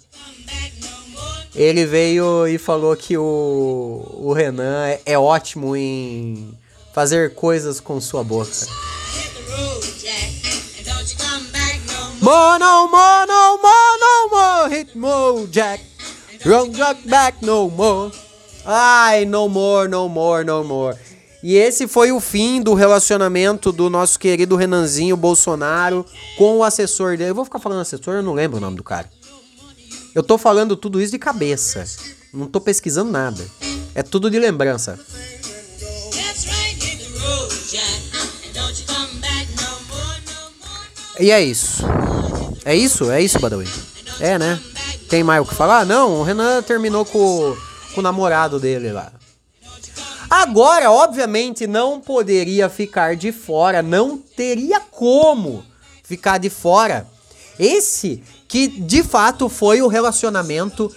[1.57, 6.55] Ele veio e falou que o, o Renan é, é ótimo em
[6.93, 8.51] fazer coisas com sua boca.
[8.51, 8.67] Hit
[9.33, 12.59] the road, Jack, and don't you come back no more.
[12.59, 15.83] More, no more, no more, no more, hit more, Jack.
[16.45, 18.11] Don't drop back no more.
[18.63, 20.95] Ai, no more, no more, no more.
[21.47, 26.05] E esse foi o fim do relacionamento do nosso querido Renanzinho Bolsonaro
[26.37, 27.29] com o assessor dele.
[27.29, 29.09] Eu vou ficar falando assessor, eu não lembro o nome do cara.
[30.13, 31.85] Eu tô falando tudo isso de cabeça.
[32.33, 33.47] Não tô pesquisando nada.
[33.95, 34.99] É tudo de lembrança.
[41.17, 41.85] E é isso.
[42.65, 43.09] É isso?
[43.09, 43.69] É isso, Badawi?
[44.19, 44.59] É, né?
[45.07, 45.85] Tem mais o que falar?
[45.85, 47.55] Não, o Renan terminou com,
[47.93, 49.13] com o namorado dele lá.
[50.29, 55.63] Agora, obviamente, não poderia ficar de fora, não teria como
[56.03, 57.07] ficar de fora.
[57.57, 60.93] Esse que de fato foi o relacionamento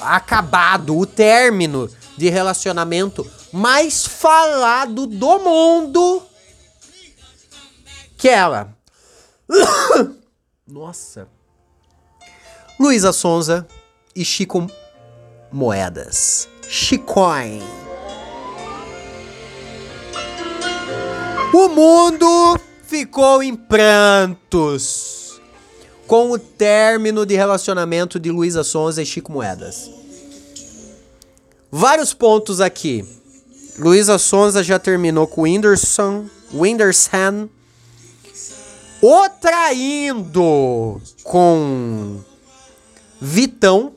[0.00, 6.22] acabado, o término de relacionamento mais falado do mundo.
[8.16, 8.76] Que é ela.
[10.66, 11.28] Nossa.
[12.78, 13.66] Luísa Sonza
[14.14, 14.66] e Chico
[15.50, 16.48] Moedas.
[16.68, 17.89] Chicoin.
[21.52, 25.40] O mundo ficou em prantos
[26.06, 29.90] com o término de relacionamento de Luísa Sonza e Chico Moedas.
[31.70, 33.04] Vários pontos aqui.
[33.78, 37.48] Luísa Sonza já terminou com Whindersson, Whindersson,
[39.00, 42.20] o traindo com
[43.20, 43.94] Vitão,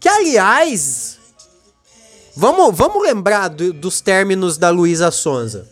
[0.00, 1.18] que aliás,
[2.36, 5.68] vamos, vamos lembrar do- dos términos da Luísa Sonza.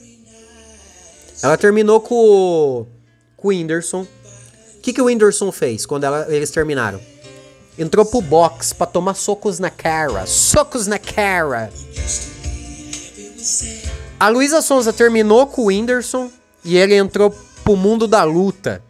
[1.47, 2.87] Ela terminou com, o-
[3.37, 4.03] com o Whindersson.
[4.03, 7.01] O que, que o Whindersson fez quando ela- eles terminaram?
[7.79, 10.27] Entrou pro box pra tomar socos na cara.
[10.27, 11.71] Socos na cara.
[14.19, 16.33] A Luísa Sonza terminou com o Whindersson
[16.65, 17.33] e ele entrou
[17.63, 18.83] pro mundo da luta.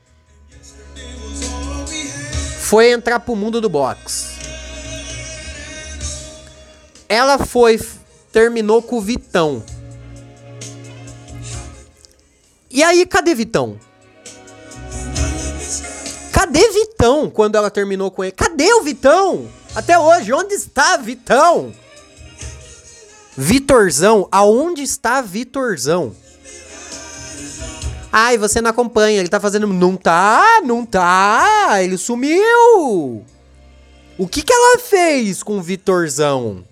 [2.61, 4.29] Foi entrar pro mundo do box.
[7.07, 7.79] Ela foi,
[8.33, 9.63] terminou com o Vitão.
[12.77, 13.81] E aí, cadê Vitão?
[16.31, 18.33] Cadê Vitão quando ela terminou com ele?
[18.33, 19.49] Cadê o Vitão?
[19.75, 21.73] Até hoje, onde está Vitão?
[23.35, 26.15] Vitorzão, aonde está Vitorzão?
[28.13, 29.67] Ai, você não acompanha, ele tá fazendo.
[29.67, 33.25] Não tá, não tá, ele sumiu.
[34.19, 36.63] O que que ela fez com o Vitorzão?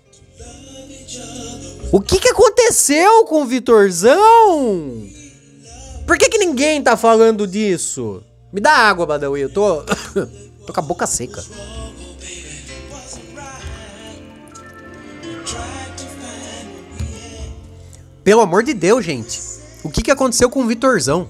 [1.91, 5.14] O que que aconteceu com o Vitorzão?
[6.05, 8.21] Por que que ninguém tá falando disso?
[8.53, 9.81] Me dá água, Badawi, eu tô.
[10.65, 11.43] tô com a boca seca.
[18.23, 19.39] Pelo amor de Deus, gente.
[19.83, 21.29] O que, que aconteceu com o Vitorzão?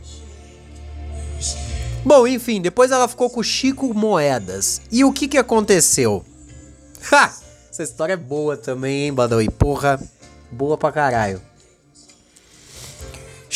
[2.06, 4.82] Bom, enfim, depois ela ficou com o Chico Moedas.
[4.92, 6.24] E o que, que aconteceu?
[7.12, 7.34] Ha!
[7.72, 9.50] Essa história é boa também, hein, Badawi?
[9.50, 10.00] Porra,
[10.52, 11.42] boa pra caralho.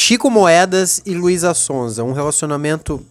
[0.01, 2.05] Chico Moedas e Luísa Sonza.
[2.05, 3.05] Um relacionamento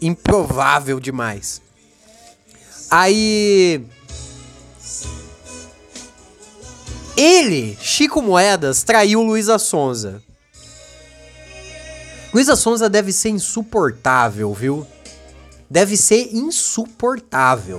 [0.00, 1.60] improvável demais.
[2.90, 3.84] Aí.
[7.14, 10.22] Ele, Chico Moedas, traiu Luísa Sonza.
[12.32, 14.86] Luísa Sonza deve ser insuportável, viu?
[15.68, 17.78] Deve ser insuportável.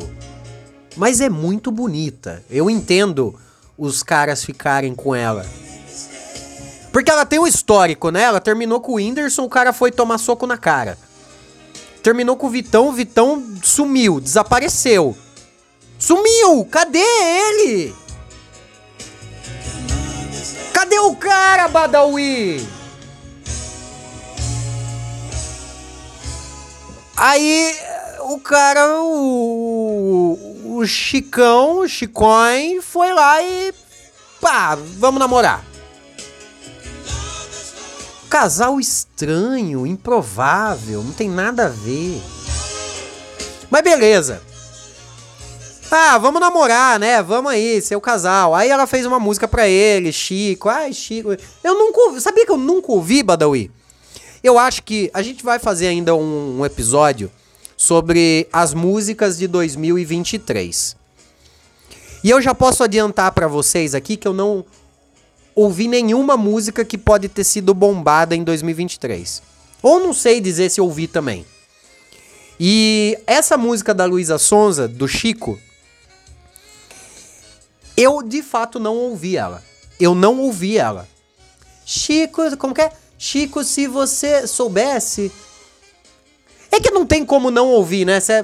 [0.95, 2.43] Mas é muito bonita.
[2.51, 3.33] Eu entendo
[3.75, 5.43] os caras ficarem com ela.
[6.93, 8.21] Porque ela tem um histórico, né?
[8.21, 10.95] Ela terminou com o Whindersson, o cara foi tomar soco na cara.
[12.03, 15.17] Terminou com o Vitão, o Vitão sumiu, desapareceu.
[15.97, 16.63] Sumiu!
[16.69, 17.95] Cadê ele?
[20.71, 22.63] Cadê o cara, Badawi?
[27.17, 27.75] Aí
[28.19, 33.73] o cara, o, o Chicão, o Chicoin, foi lá e
[34.39, 35.72] pá, vamos namorar.
[38.33, 42.19] Casal estranho, improvável, não tem nada a ver.
[43.69, 44.41] Mas beleza.
[45.91, 47.21] Ah, vamos namorar, né?
[47.21, 48.55] Vamos aí, ser o casal.
[48.55, 50.67] Aí ela fez uma música pra ele, Chico.
[50.67, 51.37] Ai, Chico.
[51.63, 52.21] Eu nunca ouvi.
[52.21, 53.69] Sabia que eu nunca ouvi, Badawi?
[54.43, 57.31] Eu acho que a gente vai fazer ainda um, um episódio
[57.77, 60.97] sobre as músicas de 2023.
[62.23, 64.65] E eu já posso adiantar pra vocês aqui que eu não
[65.55, 69.41] ouvi nenhuma música que pode ter sido bombada em 2023.
[69.81, 71.45] Ou não sei dizer se ouvi também.
[72.59, 75.59] E essa música da Luísa Sonza, do Chico,
[77.95, 79.63] Eu, de fato, não ouvi ela.
[79.99, 81.07] Eu não ouvi ela.
[81.85, 82.91] Chico, como que é?
[83.17, 85.31] Chico, se você soubesse.
[86.71, 88.19] É que não tem como não ouvir, né?
[88.19, 88.43] Cê-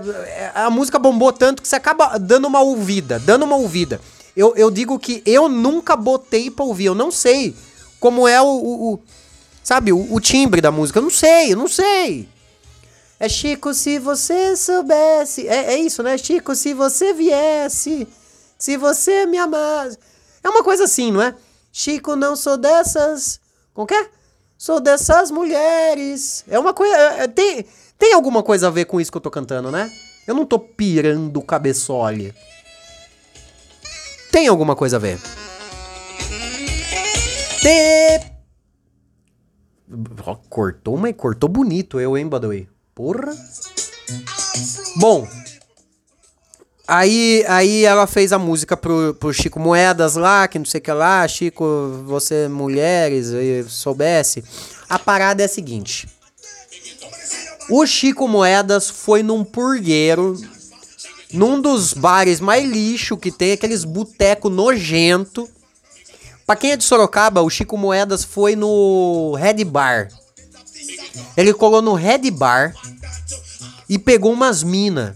[0.53, 3.99] a música bombou tanto que você acaba dando uma ouvida, dando uma ouvida.
[4.35, 7.55] Eu, eu digo que eu nunca botei pra ouvir, eu não sei
[7.99, 8.45] como é o.
[8.45, 8.99] o- o-
[9.63, 10.99] sabe, o, o timbre da música.
[10.99, 12.27] Eu não sei, eu não sei.
[13.19, 15.47] É Chico, se você soubesse.
[15.47, 16.17] É, é isso, né?
[16.17, 18.07] Chico, se você viesse.
[18.57, 19.97] Se você me amasse.
[20.43, 21.35] É uma coisa assim, não é?
[21.71, 23.39] Chico, não sou dessas.
[23.73, 24.07] Como que é?
[24.57, 26.43] Sou dessas mulheres.
[26.47, 26.95] É uma coisa.
[26.95, 27.65] é- é- tem,
[27.97, 29.89] tem alguma coisa a ver com isso que eu tô cantando, né?
[30.27, 32.33] Eu não tô pirando o cabeçole.
[34.31, 35.19] Tem alguma coisa a ver.
[37.61, 38.29] Te...
[40.49, 42.69] Cortou, mas cortou bonito eu, hein, Badawi?
[42.93, 43.35] Porra.
[44.97, 45.27] Bom.
[46.87, 50.83] Aí, aí ela fez a música pro, pro Chico Moedas lá, que não sei o
[50.83, 53.27] que lá, Chico, você mulheres,
[53.71, 54.43] soubesse.
[54.87, 56.07] A parada é a seguinte.
[57.69, 60.35] O Chico Moedas foi num purgueiro,
[61.31, 65.49] num dos bares mais lixo que tem, aqueles boteco nojento.
[66.45, 70.09] Pra quem é de Sorocaba, o Chico Moedas foi no Red Bar.
[71.37, 72.73] Ele colou no Red Bar
[73.87, 75.15] e pegou umas minas.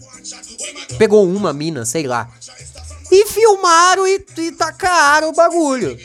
[0.97, 2.30] Pegou uma mina, sei lá.
[3.11, 5.97] E filmaram e, e tacaram o bagulho.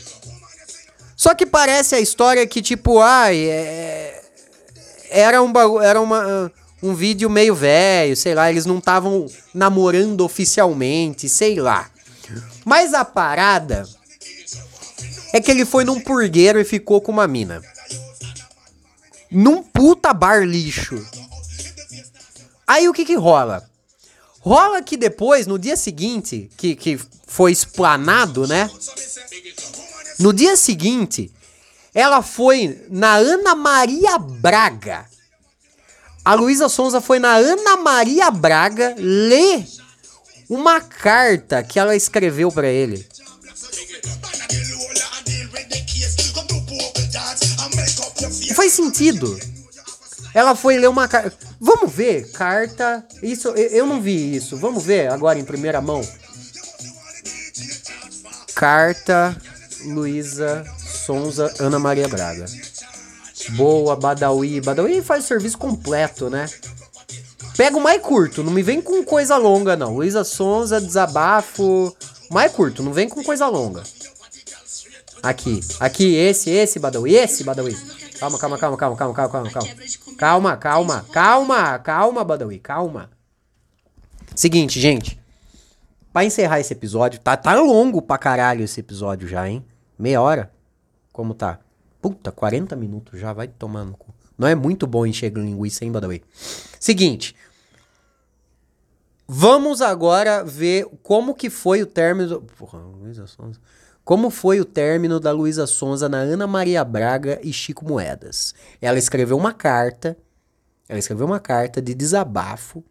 [1.15, 4.23] Só que parece a história que, tipo, ai, é,
[5.11, 6.53] era um bagulho, era uma,
[6.83, 11.91] um vídeo meio velho, sei lá, eles não estavam namorando oficialmente, sei lá.
[12.65, 13.89] Mas a parada
[15.33, 17.63] é que ele foi num purgueiro e ficou com uma mina.
[19.31, 21.05] Num puta bar lixo.
[22.67, 23.69] Aí o que que rola?
[24.41, 28.71] Rola que depois, no dia seguinte, que, que foi explanado, né?
[30.19, 31.31] No dia seguinte,
[31.95, 35.07] ela foi na Ana Maria Braga.
[36.29, 39.67] A Luísa Sonza foi na Ana Maria Braga ler
[40.47, 43.09] uma carta que ela escreveu pra ele.
[48.47, 49.41] Não faz sentido.
[50.35, 51.35] Ela foi ler uma carta.
[51.59, 53.03] Vamos ver, carta.
[53.23, 54.55] Isso, eu não vi isso.
[54.59, 56.07] Vamos ver agora em primeira mão.
[58.55, 59.35] Carta
[59.87, 60.63] Luísa
[61.07, 62.45] Sonza Ana Maria Braga.
[63.51, 64.61] Boa, Badawi.
[64.61, 66.47] Badawi faz serviço completo, né?
[67.57, 69.97] Pega o mais curto, não me vem com coisa longa, não.
[69.97, 71.95] Luísa Sonza, desabafo.
[72.31, 73.83] Mais curto, não vem com coisa longa.
[75.23, 77.75] Aqui, aqui, esse, esse, Badawi, esse, Badawi.
[78.19, 79.69] Calma, calma, calma, calma, calma, calma, calma, calma.
[80.17, 83.11] Calma, calma, calma, calma, Badawi, calma.
[84.35, 85.19] Seguinte, gente.
[86.13, 89.65] Pra encerrar esse episódio, tá, tá longo pra caralho esse episódio já, hein?
[89.99, 90.53] Meia hora?
[91.13, 91.59] Como tá?
[92.01, 94.15] Puta, 40 minutos já, vai tomando cu.
[94.37, 96.23] Não é muito bom encher linguiça, hein, Badawi?
[96.79, 97.35] Seguinte.
[99.27, 102.43] Vamos agora ver como que foi o término...
[102.57, 103.61] Porra, Luísa Sonza...
[104.09, 108.55] Como foi o término da Luísa Sonza na Ana Maria Braga e Chico Moedas?
[108.81, 110.17] Ela escreveu uma carta,
[110.89, 112.83] ela escreveu uma carta de desabafo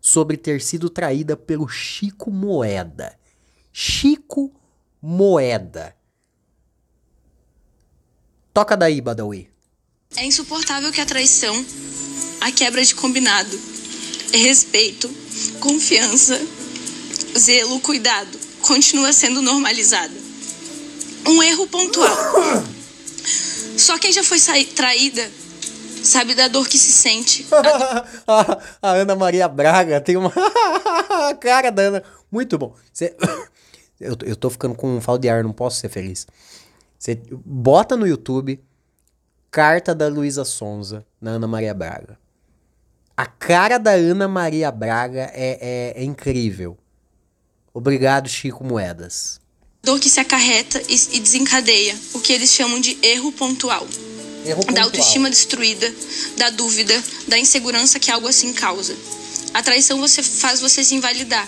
[0.00, 3.16] sobre ter sido traída pelo Chico Moeda.
[3.72, 4.52] Chico
[5.02, 5.96] Moeda.
[8.54, 9.48] Toca daí, Badawi.
[10.16, 11.64] É insuportável que a traição,
[12.40, 13.58] a quebra de combinado,
[14.32, 15.08] respeito,
[15.60, 16.40] confiança,
[17.36, 20.14] zelo, cuidado, continua sendo normalizada.
[21.26, 22.16] Um erro pontual.
[23.76, 24.38] Só quem já foi
[24.76, 25.28] traída
[26.02, 27.44] sabe da dor que se sente.
[28.26, 30.30] a, a Ana Maria Braga tem uma
[31.40, 32.04] cara da Ana.
[32.30, 32.74] Muito bom.
[34.00, 36.26] Eu, tô- eu tô ficando com falta de ar, não posso ser feliz.
[37.04, 38.58] Você bota no YouTube
[39.50, 42.18] carta da Luísa Sonza na Ana Maria Braga.
[43.14, 45.58] A cara da Ana Maria Braga é,
[45.96, 46.78] é- é incrível.
[47.74, 49.38] Obrigado, Chico Moedas.
[49.82, 53.86] Dor que se acarreta e, desencadeia o que eles chamam de erro pontual.
[54.46, 55.92] Erro Da autoestima destruída,
[56.38, 56.94] da dúvida,
[57.28, 58.96] da insegurança que algo assim causa.
[59.52, 61.46] A traição você faz você se invalidar.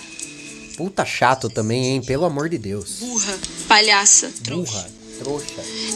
[0.77, 2.03] Puta chato também, hein?
[2.03, 2.99] Pelo amor de Deus.
[2.99, 4.73] Burra, palhaça, trouxa.
[4.83, 5.47] Burra, trouxa.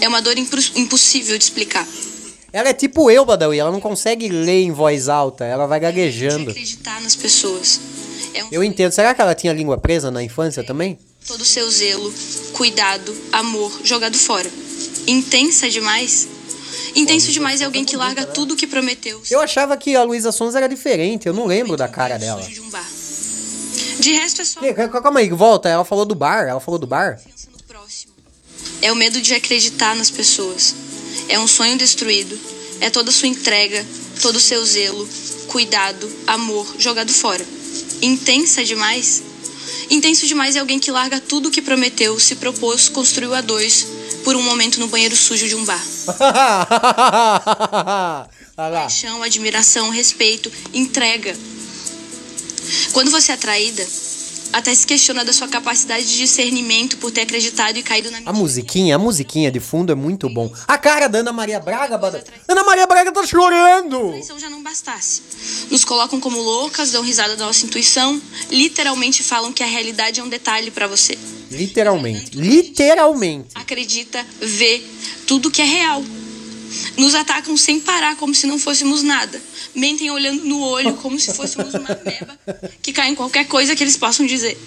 [0.00, 1.86] É uma dor impos- impossível de explicar.
[2.52, 3.58] Ela é tipo eu, Badawi.
[3.58, 5.44] Ela não consegue ler em voz alta.
[5.44, 6.50] Ela vai gaguejando.
[6.50, 7.80] acreditar nas pessoas.
[8.34, 8.92] É um Eu entendo.
[8.92, 10.98] Será que ela tinha língua presa na infância também?
[11.26, 12.12] todo o seu zelo,
[12.54, 14.50] cuidado, amor jogado fora.
[15.06, 16.26] Intensa demais?
[16.96, 19.22] Intenso demais é alguém que larga tudo o que prometeu.
[19.30, 21.28] Eu achava que a Luísa Sons era diferente.
[21.28, 22.42] Eu não lembro da cara dela.
[22.42, 22.70] De um.
[24.00, 24.60] De resto é só
[25.02, 25.68] Calma aí, volta.
[25.68, 26.48] Ela falou do bar.
[26.48, 27.20] Ela falou do bar.
[28.82, 30.74] É o medo de acreditar nas pessoas.
[31.28, 32.38] É um sonho destruído.
[32.80, 33.86] É toda a sua entrega,
[34.22, 35.06] todo o seu zelo,
[35.48, 37.44] cuidado, amor jogado fora.
[38.00, 39.22] Intensa demais?
[39.90, 43.86] Intenso demais é alguém que larga tudo o que prometeu, se propôs, construiu a dois
[44.24, 45.84] por um momento no banheiro sujo de um bar.
[48.56, 51.36] Paixão, admiração, respeito, entrega.
[52.92, 53.86] Quando você é traída,
[54.52, 58.32] até se questiona da sua capacidade de discernimento por ter acreditado e caído na A
[58.32, 60.52] musiquinha, a musiquinha de fundo é muito bom.
[60.66, 62.22] A cara da Ana Maria Braga, Bada...
[62.48, 64.08] Ana Maria Braga tá chorando.
[64.10, 65.22] traição já não bastasse.
[65.70, 68.20] Nos colocam como loucas, dão risada da nossa intuição,
[68.50, 71.16] literalmente falam que a realidade é um detalhe pra você.
[71.50, 72.36] Literalmente.
[72.36, 73.48] Literalmente.
[73.54, 74.82] Acredita, vê
[75.26, 76.02] tudo que é real.
[76.96, 79.40] Nos atacam sem parar, como se não fôssemos nada.
[79.74, 82.38] Mentem olhando no olho, como se fôssemos uma meba
[82.82, 84.58] que cai em qualquer coisa que eles possam dizer.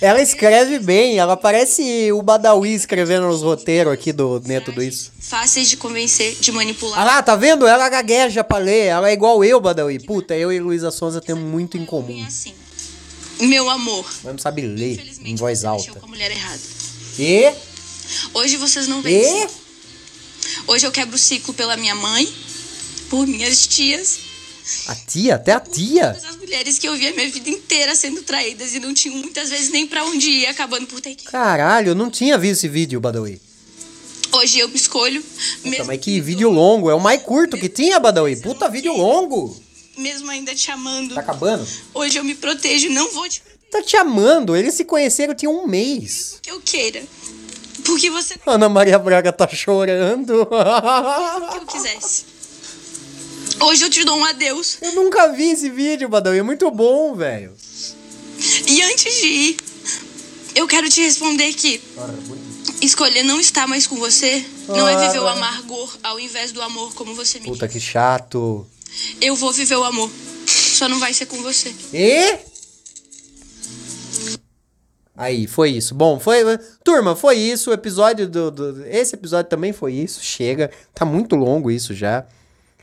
[0.00, 5.12] Ela escreve bem, ela parece o Badawi escrevendo nos roteiros aqui do Neto do Isso.
[5.20, 6.98] Fáceis de convencer, de manipular.
[6.98, 7.68] Ah lá, tá vendo?
[7.68, 10.00] Ela gagueja pra ler, ela é igual eu, Badawi.
[10.00, 12.20] Puta, eu e Luísa Sonza temos muito em comum.
[12.26, 12.52] Assim.
[13.42, 14.04] Meu amor.
[14.24, 16.00] Mas não sabe ler em voz alta.
[17.16, 17.52] E?
[18.34, 19.44] Hoje vocês não vencem.
[19.44, 19.61] E?
[20.66, 22.32] Hoje eu quebro o ciclo pela minha mãe,
[23.10, 24.18] por minhas tias,
[24.86, 26.08] A tia, até a tia.
[26.14, 29.16] todas as mulheres que eu vi a minha vida inteira sendo traídas e não tinham
[29.16, 31.24] muitas vezes nem pra onde ir, acabando por ter que.
[31.24, 33.40] Caralho, eu não tinha visto esse vídeo, Badawi.
[34.32, 35.22] Hoje eu me escolho,
[35.64, 38.36] mesmo, Mas que vídeo longo, é o mais curto que tinha, Badawi.
[38.36, 39.54] Puta vídeo longo.
[39.98, 41.14] mesmo ainda te amando.
[41.14, 41.66] Tá acabando?
[41.92, 45.66] Hoje eu me protejo, não vou te Tá te amando, eles se conheceram tinha um
[45.66, 46.38] mês.
[46.42, 47.02] que eu queira.
[47.92, 50.46] Porque você Ana Maria Braga tá chorando.
[50.46, 52.24] que eu quisesse.
[53.60, 54.78] Hoje eu te dou um adeus.
[54.80, 56.38] Eu nunca vi esse vídeo, Badawi.
[56.38, 57.52] É muito bom, velho.
[58.66, 59.56] E antes de ir,
[60.54, 61.80] eu quero te responder que
[62.80, 66.92] escolher não estar mais com você não é viver o amargor ao invés do amor
[66.94, 68.66] como você me Puta que chato.
[69.20, 70.10] Eu vou viver o amor.
[70.46, 71.72] Só não vai ser com você.
[71.92, 72.51] E?
[75.22, 75.94] Aí, foi isso.
[75.94, 76.42] Bom, foi.
[76.82, 77.70] Turma, foi isso.
[77.70, 80.20] O episódio do, do- Esse episódio também foi isso.
[80.22, 80.70] Chega.
[80.94, 82.24] Tá muito longo isso já.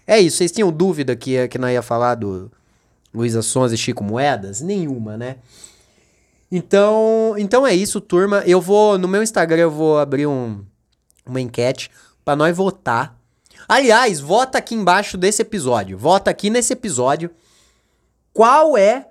[0.08, 0.38] É isso.
[0.38, 2.50] Vocês tinham dúvida que, que nós ia falar do
[3.14, 4.62] Luísa Sons e Chico Moedas?
[4.62, 5.36] Nenhuma, né?
[6.52, 8.42] Então, então é isso, turma.
[8.46, 8.98] Eu vou.
[8.98, 10.64] No meu Instagram eu vou abrir um,
[11.26, 11.92] uma enquete
[12.26, 13.18] pra nós votar.
[13.68, 15.98] Aliás, vota aqui embaixo desse episódio.
[15.98, 17.30] Vota aqui nesse episódio.
[18.34, 19.09] Qual é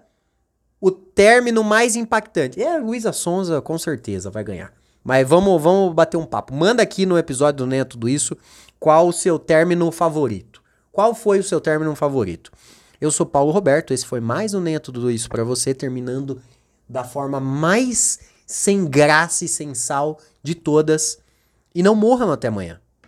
[0.80, 2.62] o término mais impactante?
[2.62, 4.72] É, Luísa Sonza com certeza vai ganhar.
[5.02, 6.54] Mas vamos, vamos bater um papo.
[6.54, 8.36] Manda aqui no episódio do é Tudo Isso
[8.78, 10.62] qual o seu término favorito.
[10.92, 12.52] Qual foi o seu término favorito?
[13.00, 16.40] Eu sou Paulo Roberto, esse foi mais um Nem Tudo Isso pra você, terminando
[16.88, 21.18] da forma mais sem graça e sem sal de todas.
[21.74, 22.80] E não morram até amanhã.